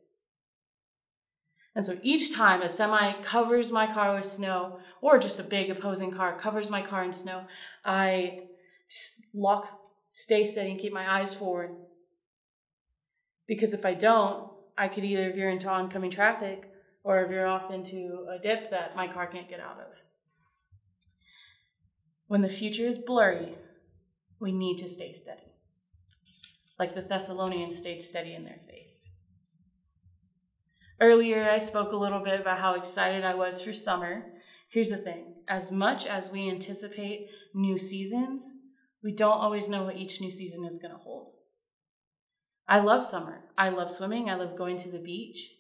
And 1.74 1.86
so 1.86 1.98
each 2.02 2.34
time 2.34 2.62
a 2.62 2.68
semi 2.68 3.12
covers 3.22 3.70
my 3.70 3.86
car 3.86 4.16
with 4.16 4.24
snow, 4.24 4.80
or 5.00 5.18
just 5.18 5.38
a 5.38 5.44
big 5.44 5.70
opposing 5.70 6.10
car 6.10 6.36
covers 6.38 6.70
my 6.70 6.82
car 6.82 7.04
in 7.04 7.12
snow, 7.12 7.44
I 7.84 8.40
lock, 9.34 9.68
stay 10.10 10.44
steady, 10.44 10.70
and 10.70 10.80
keep 10.80 10.92
my 10.92 11.20
eyes 11.20 11.34
forward. 11.34 11.70
Because 13.46 13.72
if 13.74 13.84
I 13.84 13.94
don't, 13.94 14.50
I 14.76 14.88
could 14.88 15.04
either 15.04 15.32
veer 15.32 15.50
into 15.50 15.68
oncoming 15.68 16.10
traffic 16.10 16.70
or 17.02 17.26
veer 17.26 17.46
off 17.46 17.70
into 17.72 18.26
a 18.30 18.38
dip 18.38 18.70
that 18.70 18.94
my 18.94 19.08
car 19.08 19.26
can't 19.26 19.48
get 19.48 19.60
out 19.60 19.78
of. 19.80 19.96
When 22.26 22.42
the 22.42 22.48
future 22.48 22.86
is 22.86 22.98
blurry, 22.98 23.56
we 24.38 24.52
need 24.52 24.76
to 24.78 24.88
stay 24.88 25.12
steady, 25.12 25.54
like 26.78 26.94
the 26.94 27.00
Thessalonians 27.02 27.76
stayed 27.76 28.02
steady 28.02 28.34
in 28.34 28.44
their 28.44 28.60
faith. 28.68 28.86
Earlier, 31.00 31.48
I 31.48 31.58
spoke 31.58 31.92
a 31.92 31.96
little 31.96 32.20
bit 32.20 32.40
about 32.40 32.58
how 32.58 32.74
excited 32.74 33.24
I 33.24 33.34
was 33.34 33.62
for 33.62 33.72
summer. 33.72 34.26
Here's 34.68 34.90
the 34.90 34.96
thing 34.96 35.36
as 35.48 35.72
much 35.72 36.04
as 36.04 36.30
we 36.30 36.50
anticipate 36.50 37.30
new 37.54 37.78
seasons, 37.78 38.54
we 39.02 39.12
don't 39.12 39.40
always 39.40 39.68
know 39.68 39.84
what 39.84 39.96
each 39.96 40.20
new 40.20 40.30
season 40.30 40.64
is 40.64 40.78
going 40.78 40.92
to 40.92 40.98
hold. 40.98 41.32
I 42.68 42.80
love 42.80 43.04
summer. 43.04 43.44
I 43.56 43.70
love 43.70 43.90
swimming. 43.90 44.28
I 44.28 44.34
love 44.34 44.56
going 44.56 44.76
to 44.78 44.90
the 44.90 44.98
beach. 44.98 45.50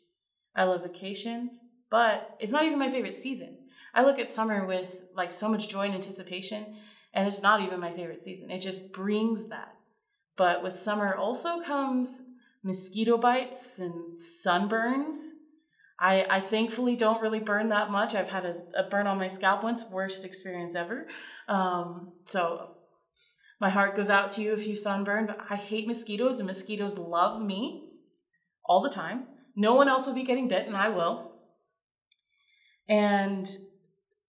I 0.54 0.64
love 0.64 0.82
vacations, 0.82 1.60
but 1.90 2.36
it's 2.40 2.52
not 2.52 2.64
even 2.64 2.78
my 2.78 2.90
favorite 2.90 3.14
season. 3.14 3.58
I 3.94 4.02
look 4.02 4.18
at 4.18 4.32
summer 4.32 4.66
with 4.66 5.02
like 5.14 5.32
so 5.32 5.48
much 5.48 5.68
joy 5.68 5.86
and 5.86 5.94
anticipation, 5.94 6.76
and 7.14 7.26
it's 7.26 7.42
not 7.42 7.62
even 7.62 7.80
my 7.80 7.92
favorite 7.92 8.22
season. 8.22 8.50
It 8.50 8.60
just 8.60 8.92
brings 8.92 9.48
that. 9.48 9.74
But 10.36 10.62
with 10.62 10.74
summer 10.74 11.14
also 11.14 11.62
comes 11.62 12.22
mosquito 12.62 13.16
bites 13.16 13.78
and 13.78 14.12
sunburns. 14.12 15.30
I, 16.00 16.26
I 16.30 16.40
thankfully 16.40 16.94
don't 16.94 17.22
really 17.22 17.40
burn 17.40 17.70
that 17.70 17.90
much. 17.90 18.14
I've 18.14 18.28
had 18.28 18.44
a, 18.44 18.54
a 18.76 18.88
burn 18.88 19.06
on 19.06 19.18
my 19.18 19.26
scalp 19.26 19.64
once, 19.64 19.84
worst 19.90 20.24
experience 20.24 20.76
ever. 20.76 21.08
Um, 21.48 22.12
so 22.24 22.76
my 23.60 23.70
heart 23.70 23.96
goes 23.96 24.10
out 24.10 24.30
to 24.30 24.42
you 24.42 24.52
if 24.52 24.66
you 24.66 24.76
sunburn, 24.76 25.26
but 25.26 25.38
I 25.50 25.56
hate 25.56 25.86
mosquitoes 25.88 26.38
and 26.38 26.46
mosquitoes 26.46 26.96
love 26.96 27.42
me 27.42 27.90
all 28.64 28.82
the 28.82 28.90
time. 28.90 29.24
No 29.56 29.74
one 29.74 29.88
else 29.88 30.06
will 30.06 30.14
be 30.14 30.22
getting 30.22 30.46
bit, 30.46 30.66
and 30.66 30.76
I 30.76 30.88
will. 30.90 31.32
And, 32.88 33.48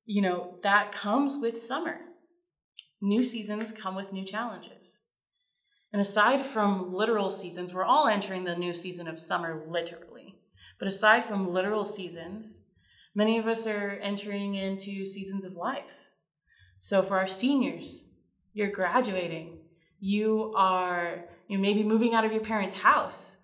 you 0.05 0.21
know, 0.21 0.55
that 0.63 0.91
comes 0.91 1.37
with 1.39 1.61
summer. 1.61 1.99
New 3.01 3.23
seasons 3.23 3.71
come 3.71 3.95
with 3.95 4.11
new 4.11 4.25
challenges. 4.25 5.01
And 5.93 6.01
aside 6.01 6.45
from 6.45 6.93
literal 6.93 7.29
seasons, 7.29 7.73
we're 7.73 7.85
all 7.85 8.07
entering 8.07 8.43
the 8.43 8.55
new 8.55 8.73
season 8.73 9.07
of 9.07 9.19
summer 9.19 9.63
literally. 9.67 10.35
But 10.79 10.87
aside 10.87 11.23
from 11.23 11.53
literal 11.53 11.85
seasons, 11.85 12.65
many 13.15 13.37
of 13.37 13.47
us 13.47 13.67
are 13.67 13.99
entering 14.01 14.55
into 14.55 15.05
seasons 15.05 15.45
of 15.45 15.53
life. 15.53 15.83
So 16.79 17.01
for 17.01 17.17
our 17.17 17.27
seniors, 17.27 18.05
you're 18.59 18.69
graduating. 18.69 19.57
You 20.01 20.53
are 20.55 21.23
you 21.47 21.57
may 21.57 21.73
be 21.73 21.81
moving 21.81 22.13
out 22.13 22.25
of 22.25 22.31
your 22.31 22.41
parents' 22.41 22.75
house 22.75 23.39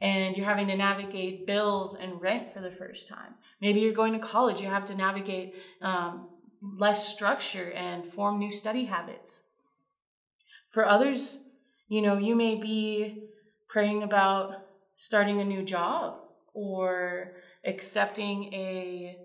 and 0.00 0.34
you're 0.34 0.46
having 0.46 0.68
to 0.68 0.76
navigate 0.76 1.46
bills 1.46 1.94
and 1.94 2.22
rent 2.22 2.54
for 2.54 2.60
the 2.60 2.70
first 2.70 3.06
time. 3.06 3.34
Maybe 3.60 3.80
you're 3.80 3.92
going 3.92 4.14
to 4.14 4.18
college, 4.18 4.62
you 4.62 4.68
have 4.68 4.86
to 4.86 4.94
navigate 4.94 5.56
um, 5.82 6.28
less 6.62 7.06
structure 7.06 7.72
and 7.72 8.06
form 8.06 8.38
new 8.38 8.50
study 8.50 8.86
habits. 8.86 9.42
For 10.70 10.86
others, 10.86 11.40
you 11.88 12.00
know, 12.00 12.16
you 12.16 12.34
may 12.34 12.54
be 12.54 13.24
praying 13.68 14.04
about 14.04 14.66
starting 14.94 15.40
a 15.40 15.44
new 15.44 15.62
job 15.64 16.20
or 16.54 17.32
accepting 17.66 18.54
a 18.54 19.18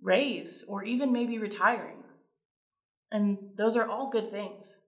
raise 0.00 0.64
or 0.68 0.84
even 0.84 1.12
maybe 1.12 1.38
retiring. 1.38 2.03
And 3.14 3.38
those 3.56 3.76
are 3.76 3.88
all 3.88 4.10
good 4.10 4.28
things. 4.28 4.82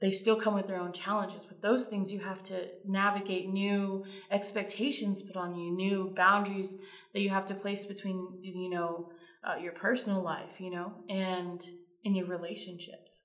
They 0.00 0.10
still 0.10 0.36
come 0.36 0.54
with 0.54 0.66
their 0.66 0.80
own 0.80 0.94
challenges. 0.94 1.46
With 1.46 1.60
those 1.60 1.88
things, 1.88 2.10
you 2.10 2.20
have 2.20 2.42
to 2.44 2.68
navigate 2.86 3.50
new 3.50 4.06
expectations 4.30 5.20
put 5.20 5.36
on 5.36 5.54
you, 5.56 5.70
new 5.70 6.14
boundaries 6.16 6.76
that 7.12 7.20
you 7.20 7.28
have 7.28 7.44
to 7.46 7.54
place 7.54 7.84
between, 7.84 8.38
you 8.40 8.70
know, 8.70 9.10
uh, 9.46 9.56
your 9.56 9.72
personal 9.72 10.22
life, 10.22 10.58
you 10.58 10.70
know, 10.70 10.94
and 11.10 11.62
in 12.02 12.14
your 12.14 12.26
relationships. 12.26 13.24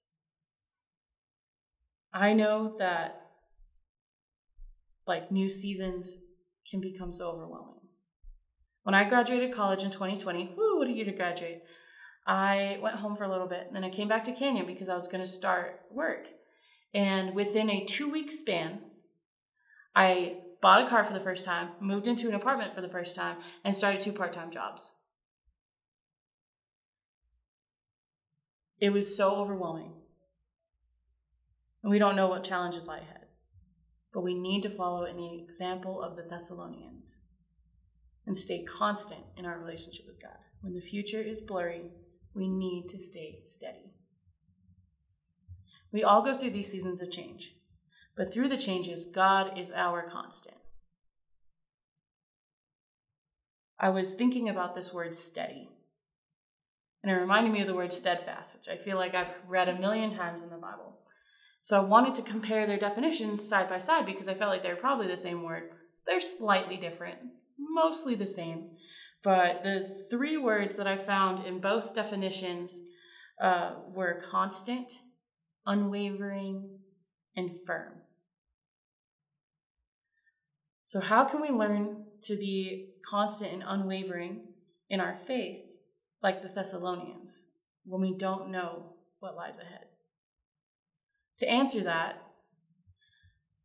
I 2.13 2.33
know 2.33 2.75
that 2.79 3.21
like 5.07 5.31
new 5.31 5.49
seasons 5.49 6.17
can 6.69 6.81
become 6.81 7.13
so 7.13 7.29
overwhelming. 7.29 7.87
When 8.83 8.95
I 8.95 9.07
graduated 9.07 9.53
college 9.53 9.83
in 9.83 9.91
2020, 9.91 10.55
woo, 10.57 10.79
what 10.79 10.89
a 10.89 10.91
year 10.91 11.05
to 11.05 11.13
graduate. 11.13 11.61
I 12.25 12.79
went 12.81 12.95
home 12.95 13.15
for 13.15 13.25
a 13.25 13.29
little 13.29 13.47
bit 13.47 13.65
and 13.67 13.75
then 13.75 13.83
I 13.83 13.89
came 13.89 14.07
back 14.07 14.23
to 14.25 14.31
Canyon 14.31 14.65
because 14.65 14.89
I 14.89 14.95
was 14.95 15.07
going 15.07 15.23
to 15.23 15.29
start 15.29 15.81
work. 15.91 16.27
And 16.93 17.35
within 17.35 17.69
a 17.69 17.85
two 17.85 18.09
week 18.09 18.31
span, 18.31 18.79
I 19.95 20.37
bought 20.61 20.85
a 20.85 20.89
car 20.89 21.03
for 21.03 21.13
the 21.13 21.19
first 21.19 21.43
time, 21.43 21.69
moved 21.79 22.07
into 22.07 22.29
an 22.29 22.35
apartment 22.35 22.73
for 22.73 22.81
the 22.81 22.89
first 22.89 23.15
time, 23.15 23.37
and 23.63 23.75
started 23.75 23.99
two 23.99 24.13
part 24.13 24.31
time 24.33 24.51
jobs. 24.51 24.93
It 28.79 28.91
was 28.91 29.15
so 29.15 29.35
overwhelming. 29.35 29.93
And 31.83 31.91
we 31.91 31.99
don't 31.99 32.15
know 32.15 32.27
what 32.27 32.43
challenges 32.43 32.87
lie 32.87 32.99
ahead. 32.99 33.27
But 34.13 34.23
we 34.23 34.33
need 34.33 34.61
to 34.63 34.69
follow 34.69 35.05
in 35.05 35.17
the 35.17 35.43
example 35.43 36.01
of 36.01 36.15
the 36.15 36.23
Thessalonians 36.23 37.21
and 38.25 38.37
stay 38.37 38.63
constant 38.63 39.21
in 39.35 39.45
our 39.45 39.59
relationship 39.59 40.05
with 40.07 40.21
God. 40.21 40.37
When 40.61 40.73
the 40.73 40.81
future 40.81 41.21
is 41.21 41.41
blurry, 41.41 41.91
we 42.35 42.47
need 42.47 42.87
to 42.89 42.99
stay 42.99 43.39
steady. 43.45 43.93
We 45.91 46.03
all 46.03 46.23
go 46.23 46.37
through 46.37 46.51
these 46.51 46.71
seasons 46.71 47.01
of 47.01 47.11
change, 47.11 47.55
but 48.17 48.33
through 48.33 48.49
the 48.49 48.57
changes, 48.57 49.05
God 49.05 49.57
is 49.57 49.71
our 49.71 50.09
constant. 50.09 50.57
I 53.79 53.89
was 53.89 54.13
thinking 54.13 54.49
about 54.49 54.75
this 54.75 54.93
word 54.93 55.15
steady, 55.15 55.69
and 57.03 57.11
it 57.11 57.15
reminded 57.15 57.53
me 57.53 57.61
of 57.61 57.67
the 57.67 57.75
word 57.75 57.93
steadfast, 57.93 58.55
which 58.55 58.69
I 58.69 58.81
feel 58.81 58.97
like 58.97 59.13
I've 59.13 59.33
read 59.47 59.69
a 59.69 59.79
million 59.79 60.15
times 60.15 60.41
in 60.41 60.49
the 60.49 60.57
Bible. 60.57 60.99
So 61.61 61.77
I 61.77 61.83
wanted 61.83 62.15
to 62.15 62.21
compare 62.29 62.65
their 62.65 62.77
definitions 62.77 63.47
side 63.47 63.69
by 63.69 63.77
side 63.77 64.05
because 64.05 64.27
I 64.27 64.33
felt 64.33 64.51
like 64.51 64.63
they're 64.63 64.75
probably 64.75 65.07
the 65.07 65.17
same 65.17 65.43
word. 65.43 65.69
They're 66.05 66.21
slightly 66.21 66.75
different, 66.77 67.19
mostly 67.57 68.15
the 68.15 68.27
same. 68.27 68.71
But 69.23 69.63
the 69.63 70.05
three 70.09 70.37
words 70.37 70.77
that 70.77 70.87
I 70.87 70.97
found 70.97 71.45
in 71.45 71.59
both 71.61 71.95
definitions 71.95 72.81
uh, 73.41 73.75
were 73.93 74.21
constant, 74.29 74.91
unwavering, 75.65 76.79
and 77.35 77.51
firm. 77.65 77.93
So, 80.83 80.99
how 80.99 81.23
can 81.23 81.41
we 81.41 81.49
learn 81.49 82.05
to 82.23 82.35
be 82.35 82.89
constant 83.09 83.53
and 83.53 83.63
unwavering 83.65 84.41
in 84.89 84.99
our 84.99 85.17
faith 85.25 85.61
like 86.21 86.41
the 86.43 86.49
Thessalonians 86.49 87.47
when 87.85 88.01
we 88.01 88.15
don't 88.15 88.51
know 88.51 88.93
what 89.19 89.35
lies 89.35 89.55
ahead? 89.59 89.85
To 91.37 91.49
answer 91.49 91.81
that, 91.83 92.21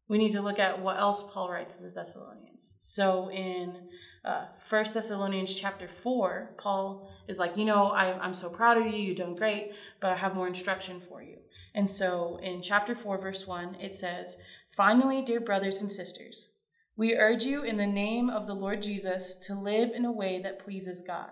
we 0.08 0.18
need 0.18 0.32
to 0.32 0.40
look 0.40 0.58
at 0.58 0.80
what 0.80 0.98
else 0.98 1.22
Paul 1.22 1.50
writes 1.50 1.76
to 1.76 1.84
the 1.84 1.90
Thessalonians. 1.90 2.76
So 2.80 3.30
in 3.30 3.88
uh, 4.24 4.46
Thessalonians 4.70 5.54
chapter 5.54 5.86
4, 5.86 6.54
Paul 6.58 7.10
is 7.28 7.38
like, 7.38 7.56
you 7.56 7.66
know, 7.66 7.88
I, 7.88 8.18
I'm 8.18 8.34
so 8.34 8.48
proud 8.48 8.78
of 8.78 8.86
you, 8.86 8.98
you've 8.98 9.18
done 9.18 9.34
great, 9.34 9.72
but 10.00 10.10
I 10.10 10.16
have 10.16 10.34
more 10.34 10.48
instruction 10.48 11.02
for 11.08 11.22
you. 11.22 11.36
And 11.74 11.88
so 11.88 12.40
in 12.42 12.62
chapter 12.62 12.94
4, 12.94 13.18
verse 13.18 13.46
1, 13.46 13.76
it 13.76 13.94
says, 13.94 14.38
Finally, 14.74 15.22
dear 15.22 15.40
brothers 15.40 15.82
and 15.82 15.92
sisters, 15.92 16.48
we 16.96 17.14
urge 17.14 17.44
you 17.44 17.62
in 17.62 17.76
the 17.76 17.86
name 17.86 18.30
of 18.30 18.46
the 18.46 18.54
Lord 18.54 18.82
Jesus 18.82 19.36
to 19.42 19.54
live 19.54 19.90
in 19.94 20.04
a 20.04 20.12
way 20.12 20.40
that 20.42 20.58
pleases 20.58 21.02
God, 21.06 21.30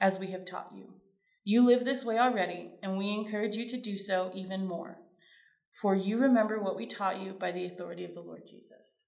as 0.00 0.18
we 0.18 0.28
have 0.28 0.46
taught 0.46 0.72
you. 0.74 0.94
You 1.44 1.64
live 1.64 1.84
this 1.84 2.04
way 2.04 2.18
already, 2.18 2.72
and 2.82 2.96
we 2.96 3.12
encourage 3.12 3.54
you 3.54 3.68
to 3.68 3.76
do 3.76 3.98
so 3.98 4.32
even 4.34 4.66
more 4.66 4.98
for 5.80 5.96
you 5.96 6.18
remember 6.18 6.60
what 6.60 6.76
we 6.76 6.86
taught 6.86 7.20
you 7.20 7.32
by 7.32 7.50
the 7.50 7.66
authority 7.66 8.04
of 8.04 8.14
the 8.14 8.20
Lord 8.20 8.42
Jesus. 8.48 9.06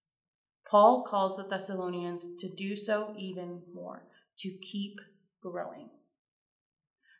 Paul 0.68 1.04
calls 1.08 1.37
the 1.37 1.44
Thessalonians 1.44 2.35
to 2.40 2.49
do 2.49 2.75
so 2.75 3.14
even 3.16 3.62
more, 3.73 4.02
to 4.38 4.50
keep 4.50 4.99
growing. 5.40 5.90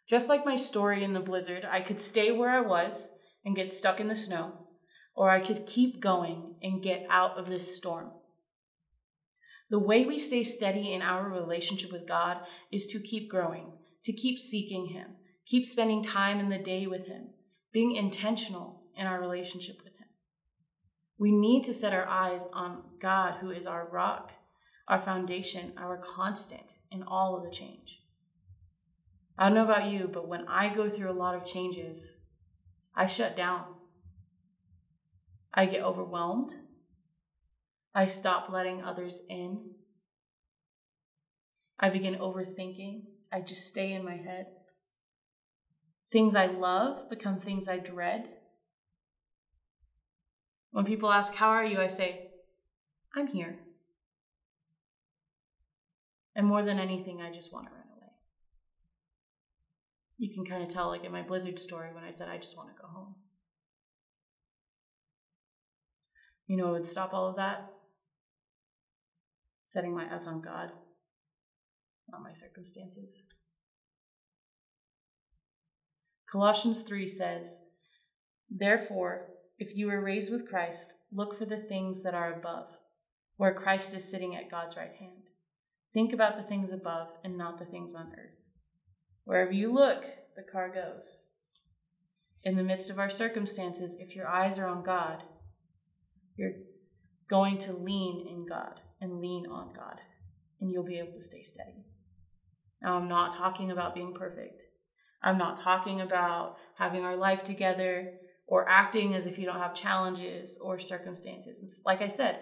Just 0.09 0.29
like 0.29 0.45
my 0.45 0.57
story 0.57 1.05
in 1.05 1.13
the 1.13 1.21
blizzard, 1.21 1.65
I 1.65 1.81
could 1.81 2.01
stay 2.01 2.33
where 2.33 2.51
I 2.51 2.61
was 2.61 3.11
and 3.45 3.55
get 3.55 3.73
stuck 3.73 4.01
in 4.01 4.09
the 4.09 4.17
snow, 4.17 4.67
or 5.15 5.31
I 5.31 5.41
could 5.41 5.67
keep 5.67 6.01
going 6.01 6.57
and 6.61 6.83
get 6.83 7.07
out 7.09 7.39
of 7.39 7.47
this 7.47 7.77
storm. 7.77 8.11
The 9.71 9.79
way 9.79 10.05
we 10.05 10.19
stay 10.19 10.43
steady 10.43 10.93
in 10.93 11.03
our 11.03 11.29
relationship 11.29 11.93
with 11.93 12.07
God 12.07 12.39
is 12.73 12.87
to 12.89 13.01
keep 13.01 13.31
growing, 13.31 13.73
to 14.05 14.13
keep 14.13 14.39
seeking 14.39 14.89
Him, 14.89 15.17
keep 15.47 15.67
spending 15.67 16.03
time 16.03 16.41
in 16.41 16.49
the 16.49 16.59
day 16.59 16.87
with 16.87 17.07
Him, 17.07 17.31
being 17.73 17.95
intentional 17.95 18.76
in 18.97 19.07
our 19.07 19.21
relationship 19.21 19.79
with 19.85 19.95
Him. 19.95 20.09
We 21.19 21.33
need 21.33 21.65
to 21.65 21.75
set 21.75 21.93
our 21.93 22.07
eyes 22.07 22.47
on 22.53 22.83
God, 23.01 23.39
who 23.41 23.51
is 23.51 23.67
our 23.67 23.89
rock, 23.91 24.33
our 24.89 25.01
foundation, 25.03 25.73
our 25.77 25.97
constant 25.97 26.79
in 26.91 27.03
all 27.03 27.37
of 27.37 27.43
the 27.43 27.51
change. 27.51 28.03
I 29.39 29.45
don't 29.45 29.55
know 29.55 29.65
about 29.65 29.91
you, 29.91 30.09
but 30.13 30.29
when 30.29 30.47
I 30.49 30.75
go 30.75 30.89
through 30.89 31.11
a 31.11 31.13
lot 31.13 31.35
of 31.35 31.45
changes, 31.45 32.19
I 32.95 33.07
shut 33.07 33.37
down. 33.37 33.65
I 35.53 35.67
get 35.67 35.83
overwhelmed. 35.83 36.53
I 37.95 38.07
stop 38.07 38.49
letting 38.51 38.83
others 38.83 39.23
in. 39.29 39.71
I 41.79 41.91
begin 41.91 42.15
overthinking. 42.15 43.03
I 43.33 43.41
just 43.41 43.67
stay 43.67 43.93
in 43.93 44.05
my 44.05 44.17
head. 44.17 44.47
Things 46.13 46.35
I 46.35 46.47
love 46.47 47.11
become 47.11 47.41
things 47.41 47.69
I 47.69 47.79
dread. 47.79 48.29
When 50.71 50.85
people 50.85 51.11
ask, 51.11 51.35
How 51.35 51.49
are 51.49 51.65
you? 51.65 51.81
I 51.81 51.89
say, 51.89 52.31
I'm 53.15 53.27
here. 53.27 53.59
And 56.35 56.47
more 56.47 56.63
than 56.63 56.79
anything, 56.79 57.23
I 57.23 57.33
just 57.33 57.53
want 57.53 57.67
to 57.67 57.73
run 57.73 57.87
away. 57.97 58.13
You 60.19 60.35
can 60.35 60.45
kind 60.45 60.63
of 60.63 60.69
tell, 60.69 60.89
like 60.89 61.05
in 61.05 61.13
my 61.13 61.23
Blizzard 61.23 61.59
story, 61.59 61.95
when 61.95 62.05
I 62.05 62.11
said, 62.11 62.29
I 62.29 62.37
just 62.37 62.57
want 62.57 62.69
to 62.69 62.81
go 62.81 62.89
home. 62.89 63.15
You 66.47 66.57
know, 66.57 66.69
it 66.69 66.73
would 66.73 66.87
stop 66.87 67.13
all 67.13 67.29
of 67.29 67.37
that? 67.37 67.71
Setting 69.65 69.95
my 69.95 70.07
eyes 70.15 70.27
on 70.27 70.43
God, 70.43 70.71
not 72.11 72.23
my 72.23 72.33
circumstances. 72.33 73.27
Colossians 76.31 76.83
3 76.83 77.07
says, 77.07 77.63
Therefore, 78.51 79.29
if 79.59 79.75
you 79.77 79.87
were 79.87 80.01
raised 80.01 80.31
with 80.31 80.49
Christ, 80.49 80.95
look 81.13 81.39
for 81.39 81.47
the 81.47 81.65
things 81.69 82.03
that 82.03 82.15
are 82.15 82.33
above, 82.33 82.69
where 83.37 83.55
Christ 83.55 83.95
is 83.95 84.11
sitting 84.11 84.37
at 84.37 84.51
God's 84.51 84.77
right 84.77 84.95
hand. 84.99 85.23
Think 85.95 86.13
about 86.13 86.37
the 86.37 86.43
things 86.43 86.73
above 86.73 87.09
and 87.25 87.39
not 87.39 87.59
the 87.59 87.65
things 87.65 87.95
on 87.95 88.13
earth. 88.13 88.37
Wherever 89.25 89.53
you 89.53 89.73
look, 89.73 90.05
the 90.37 90.43
car 90.43 90.69
goes. 90.69 91.23
In 92.45 92.57
the 92.57 92.63
midst 92.63 92.91
of 92.91 92.99
our 92.99 93.09
circumstances, 93.09 93.97
if 93.99 94.15
your 94.15 94.29
eyes 94.29 94.59
are 94.59 94.69
on 94.69 94.85
God, 94.85 95.23
you're 96.37 96.53
going 97.31 97.59
to 97.59 97.73
lean 97.73 98.27
in 98.29 98.47
God 98.47 98.81
and 99.01 99.21
lean 99.21 99.47
on 99.51 99.73
God, 99.75 100.01
and 100.61 100.71
you'll 100.71 100.85
be 100.85 100.99
able 100.99 101.19
to 101.19 101.25
stay 101.25 101.43
steady. 101.43 101.87
Now, 102.83 102.97
I'm 102.97 103.09
not 103.09 103.35
talking 103.35 103.71
about 103.71 103.95
being 103.95 104.13
perfect. 104.13 104.63
I'm 105.23 105.39
not 105.39 105.59
talking 105.59 106.03
about 106.03 106.57
having 106.79 107.05
our 107.05 107.17
life 107.17 107.43
together 107.43 108.13
or 108.47 108.69
acting 108.69 109.15
as 109.15 109.27
if 109.27 109.39
you 109.39 109.47
don't 109.47 109.61
have 109.61 109.75
challenges 109.75 110.59
or 110.63 110.79
circumstances. 110.79 111.59
And 111.59 111.69
like 111.85 112.03
I 112.03 112.09
said, 112.09 112.41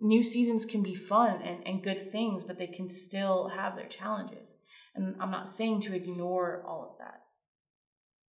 new 0.00 0.22
seasons 0.22 0.64
can 0.64 0.82
be 0.82 0.94
fun 0.94 1.42
and, 1.42 1.66
and 1.66 1.82
good 1.82 2.12
things, 2.12 2.44
but 2.44 2.58
they 2.58 2.66
can 2.66 2.88
still 2.88 3.48
have 3.48 3.76
their 3.76 3.88
challenges. 3.88 4.56
And 4.94 5.16
I'm 5.20 5.30
not 5.30 5.48
saying 5.48 5.80
to 5.82 5.94
ignore 5.94 6.62
all 6.66 6.90
of 6.90 6.98
that. 6.98 7.22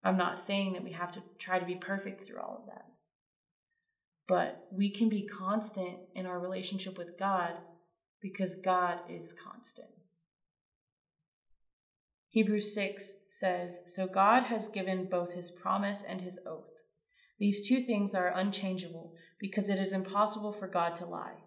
I'm 0.04 0.16
not 0.16 0.38
saying 0.38 0.74
that 0.74 0.84
we 0.84 0.92
have 0.92 1.12
to 1.12 1.22
try 1.38 1.58
to 1.58 1.66
be 1.66 1.74
perfect 1.74 2.24
through 2.24 2.40
all 2.40 2.62
of 2.62 2.66
that. 2.66 2.84
But 4.28 4.66
we 4.70 4.90
can 4.90 5.08
be 5.08 5.26
constant 5.26 5.96
in 6.14 6.26
our 6.26 6.38
relationship 6.38 6.98
with 6.98 7.18
God 7.18 7.54
because 8.20 8.54
God 8.54 9.00
is 9.08 9.32
constant. 9.32 9.88
Hebrews 12.30 12.74
6 12.74 13.20
says, 13.28 13.80
So 13.86 14.06
God 14.06 14.44
has 14.44 14.68
given 14.68 15.08
both 15.10 15.32
his 15.32 15.50
promise 15.50 16.02
and 16.06 16.20
his 16.20 16.38
oath. 16.46 16.77
These 17.38 17.68
two 17.68 17.80
things 17.80 18.14
are 18.14 18.36
unchangeable 18.36 19.14
because 19.38 19.68
it 19.68 19.78
is 19.78 19.92
impossible 19.92 20.52
for 20.52 20.66
God 20.66 20.96
to 20.96 21.06
lie. 21.06 21.44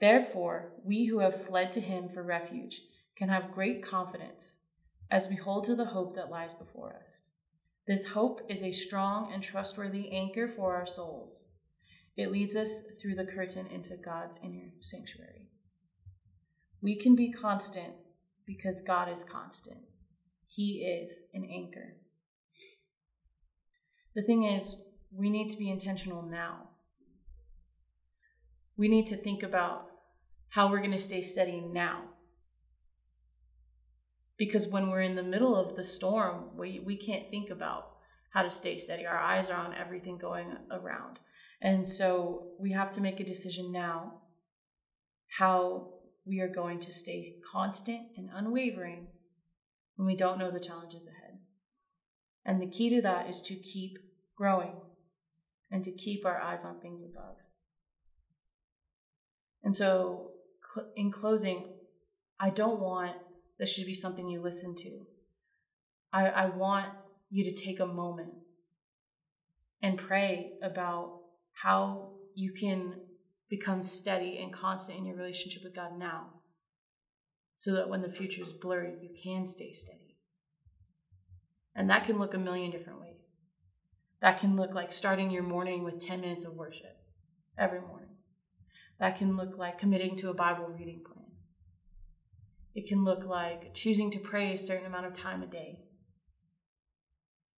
Therefore, 0.00 0.72
we 0.84 1.06
who 1.06 1.20
have 1.20 1.46
fled 1.46 1.70
to 1.72 1.80
him 1.80 2.08
for 2.08 2.22
refuge 2.22 2.80
can 3.16 3.28
have 3.28 3.52
great 3.52 3.84
confidence 3.84 4.58
as 5.10 5.28
we 5.28 5.36
hold 5.36 5.64
to 5.64 5.76
the 5.76 5.86
hope 5.86 6.16
that 6.16 6.30
lies 6.30 6.54
before 6.54 6.96
us. 7.04 7.28
This 7.86 8.06
hope 8.06 8.40
is 8.48 8.62
a 8.62 8.72
strong 8.72 9.32
and 9.32 9.42
trustworthy 9.42 10.10
anchor 10.10 10.48
for 10.48 10.74
our 10.74 10.86
souls. 10.86 11.46
It 12.16 12.32
leads 12.32 12.56
us 12.56 12.82
through 13.00 13.16
the 13.16 13.26
curtain 13.26 13.66
into 13.66 13.96
God's 13.96 14.38
inner 14.42 14.72
sanctuary. 14.80 15.48
We 16.80 16.96
can 16.96 17.14
be 17.14 17.32
constant 17.32 17.94
because 18.46 18.80
God 18.80 19.08
is 19.08 19.24
constant. 19.24 19.80
He 20.46 20.84
is 20.84 21.22
an 21.32 21.44
anchor. 21.44 21.94
The 24.14 24.22
thing 24.22 24.44
is, 24.44 24.76
we 25.16 25.30
need 25.30 25.50
to 25.50 25.58
be 25.58 25.70
intentional 25.70 26.22
now. 26.22 26.68
We 28.76 28.88
need 28.88 29.06
to 29.08 29.16
think 29.16 29.42
about 29.42 29.86
how 30.48 30.70
we're 30.70 30.78
going 30.78 30.92
to 30.92 30.98
stay 30.98 31.22
steady 31.22 31.60
now. 31.60 32.04
Because 34.38 34.66
when 34.66 34.90
we're 34.90 35.02
in 35.02 35.14
the 35.14 35.22
middle 35.22 35.54
of 35.54 35.76
the 35.76 35.84
storm, 35.84 36.56
we, 36.56 36.80
we 36.84 36.96
can't 36.96 37.30
think 37.30 37.50
about 37.50 37.90
how 38.32 38.42
to 38.42 38.50
stay 38.50 38.78
steady. 38.78 39.06
Our 39.06 39.18
eyes 39.18 39.50
are 39.50 39.56
on 39.56 39.74
everything 39.74 40.18
going 40.18 40.56
around. 40.70 41.18
And 41.60 41.88
so 41.88 42.48
we 42.58 42.72
have 42.72 42.90
to 42.92 43.00
make 43.00 43.20
a 43.20 43.24
decision 43.24 43.70
now 43.70 44.14
how 45.38 45.90
we 46.24 46.40
are 46.40 46.48
going 46.48 46.80
to 46.80 46.92
stay 46.92 47.36
constant 47.50 48.00
and 48.16 48.30
unwavering 48.34 49.08
when 49.96 50.06
we 50.06 50.16
don't 50.16 50.38
know 50.38 50.50
the 50.50 50.60
challenges 50.60 51.06
ahead. 51.06 51.38
And 52.44 52.60
the 52.60 52.70
key 52.70 52.90
to 52.90 53.02
that 53.02 53.28
is 53.28 53.40
to 53.42 53.54
keep 53.54 53.98
growing 54.36 54.74
and 55.72 55.82
to 55.82 55.90
keep 55.90 56.24
our 56.24 56.40
eyes 56.40 56.64
on 56.64 56.78
things 56.78 57.02
above. 57.02 57.36
And 59.64 59.74
so, 59.74 60.32
in 60.94 61.10
closing, 61.10 61.64
I 62.38 62.50
don't 62.50 62.78
want 62.78 63.16
this 63.58 63.72
should 63.72 63.86
be 63.86 63.94
something 63.94 64.28
you 64.28 64.40
listen 64.40 64.74
to. 64.76 65.06
I, 66.12 66.26
I 66.26 66.46
want 66.46 66.86
you 67.30 67.44
to 67.44 67.54
take 67.54 67.80
a 67.80 67.86
moment 67.86 68.34
and 69.82 69.96
pray 69.96 70.52
about 70.62 71.20
how 71.52 72.10
you 72.34 72.52
can 72.52 72.94
become 73.48 73.82
steady 73.82 74.38
and 74.42 74.52
constant 74.52 74.98
in 74.98 75.06
your 75.06 75.16
relationship 75.16 75.62
with 75.64 75.74
God 75.74 75.98
now 75.98 76.26
so 77.56 77.74
that 77.74 77.88
when 77.88 78.02
the 78.02 78.10
future 78.10 78.42
is 78.42 78.52
blurry, 78.52 78.94
you 79.00 79.10
can 79.22 79.46
stay 79.46 79.72
steady. 79.72 80.16
And 81.74 81.88
that 81.88 82.04
can 82.04 82.18
look 82.18 82.34
a 82.34 82.38
million 82.38 82.70
different 82.70 83.00
ways. 83.00 83.38
That 84.22 84.38
can 84.38 84.54
look 84.56 84.72
like 84.72 84.92
starting 84.92 85.30
your 85.30 85.42
morning 85.42 85.82
with 85.82 85.98
10 85.98 86.20
minutes 86.20 86.44
of 86.44 86.54
worship 86.54 86.96
every 87.58 87.80
morning. 87.80 88.16
That 89.00 89.18
can 89.18 89.36
look 89.36 89.58
like 89.58 89.80
committing 89.80 90.16
to 90.18 90.30
a 90.30 90.34
Bible 90.34 90.68
reading 90.68 91.02
plan. 91.04 91.26
It 92.72 92.86
can 92.86 93.04
look 93.04 93.24
like 93.24 93.74
choosing 93.74 94.12
to 94.12 94.20
pray 94.20 94.52
a 94.52 94.58
certain 94.58 94.86
amount 94.86 95.06
of 95.06 95.12
time 95.12 95.42
a 95.42 95.46
day. 95.46 95.80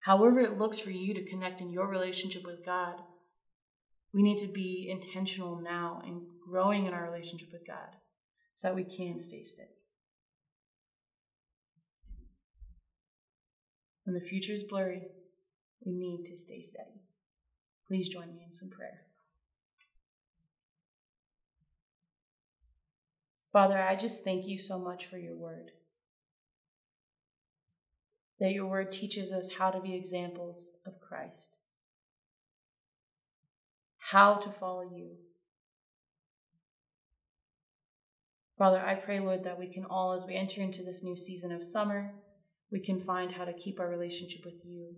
However, 0.01 0.41
it 0.41 0.59
looks 0.59 0.79
for 0.79 0.91
you 0.91 1.13
to 1.13 1.29
connect 1.29 1.61
in 1.61 1.71
your 1.71 1.87
relationship 1.87 2.45
with 2.47 2.65
God, 2.65 2.95
we 4.15 4.23
need 4.23 4.39
to 4.39 4.47
be 4.47 4.89
intentional 4.91 5.61
now 5.61 6.01
and 6.05 6.23
growing 6.49 6.87
in 6.87 6.95
our 6.95 7.05
relationship 7.05 7.49
with 7.53 7.67
God 7.67 7.97
so 8.55 8.69
that 8.69 8.75
we 8.75 8.85
can 8.85 9.21
stay 9.21 9.45
steady. 9.45 9.69
When 14.05 14.15
the 14.15 14.21
future 14.21 14.53
is 14.53 14.63
blurry, 14.63 15.03
we 15.85 15.93
need 15.93 16.25
to 16.27 16.37
stay 16.37 16.63
steady. 16.63 17.03
Please 17.87 18.09
join 18.09 18.35
me 18.35 18.45
in 18.47 18.55
some 18.55 18.71
prayer. 18.71 19.03
Father, 23.53 23.79
I 23.79 23.95
just 23.95 24.25
thank 24.25 24.47
you 24.47 24.59
so 24.59 24.79
much 24.79 25.07
for 25.07 25.19
your 25.19 25.37
word. 25.37 25.71
That 28.41 28.53
your 28.53 28.67
word 28.67 28.91
teaches 28.91 29.31
us 29.31 29.51
how 29.59 29.71
to 29.71 29.81
be 29.81 29.95
examples 29.95 30.73
of 30.85 31.01
Christ, 31.01 31.59
how 33.99 34.35
to 34.37 34.51
follow 34.51 34.83
you. 34.83 35.11
Father, 38.59 38.81
I 38.81 38.95
pray, 38.95 39.21
Lord, 39.21 39.45
that 39.45 39.59
we 39.59 39.73
can 39.73 39.85
all, 39.85 40.15
as 40.15 40.25
we 40.27 40.35
enter 40.35 40.61
into 40.61 40.83
this 40.83 41.05
new 41.05 41.17
season 41.17 41.53
of 41.53 41.65
summer, 41.65 42.13
we 42.73 42.81
can 42.81 43.01
find 43.01 43.33
how 43.33 43.45
to 43.45 43.53
keep 43.53 43.79
our 43.79 43.89
relationship 43.89 44.45
with 44.45 44.65
you 44.65 44.95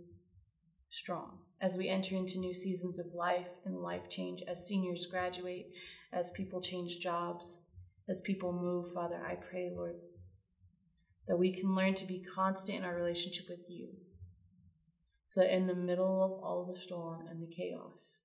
strong 0.96 1.38
as 1.60 1.76
we 1.76 1.88
enter 1.88 2.14
into 2.14 2.38
new 2.38 2.54
seasons 2.54 2.98
of 2.98 3.06
life 3.14 3.48
and 3.64 3.76
life 3.76 4.08
change, 4.10 4.42
as 4.46 4.66
seniors 4.66 5.06
graduate, 5.06 5.68
as 6.12 6.30
people 6.30 6.60
change 6.60 6.98
jobs 7.00 7.60
as 8.08 8.20
people 8.20 8.52
move, 8.52 8.92
Father, 8.92 9.20
I 9.24 9.34
pray, 9.34 9.70
Lord, 9.74 9.96
that 11.26 11.36
we 11.36 11.52
can 11.52 11.74
learn 11.74 11.94
to 11.94 12.06
be 12.06 12.24
constant 12.34 12.78
in 12.78 12.84
our 12.84 12.94
relationship 12.94 13.46
with 13.48 13.68
you. 13.68 13.88
So 15.28 15.40
that 15.40 15.54
in 15.54 15.66
the 15.66 15.74
middle 15.74 16.22
of 16.22 16.30
all 16.42 16.72
the 16.72 16.80
storm 16.80 17.26
and 17.28 17.42
the 17.42 17.52
chaos, 17.52 18.22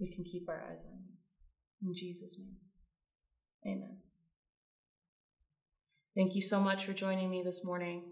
we 0.00 0.08
can 0.08 0.24
keep 0.24 0.48
our 0.48 0.64
eyes 0.70 0.86
on 0.90 0.98
you. 0.98 1.88
In 1.88 1.94
Jesus' 1.94 2.38
name, 2.38 2.56
amen. 3.66 3.98
Thank 6.16 6.34
you 6.34 6.40
so 6.40 6.58
much 6.58 6.86
for 6.86 6.94
joining 6.94 7.30
me 7.30 7.42
this 7.44 7.64
morning. 7.64 8.02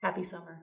Happy 0.00 0.22
summer. 0.22 0.62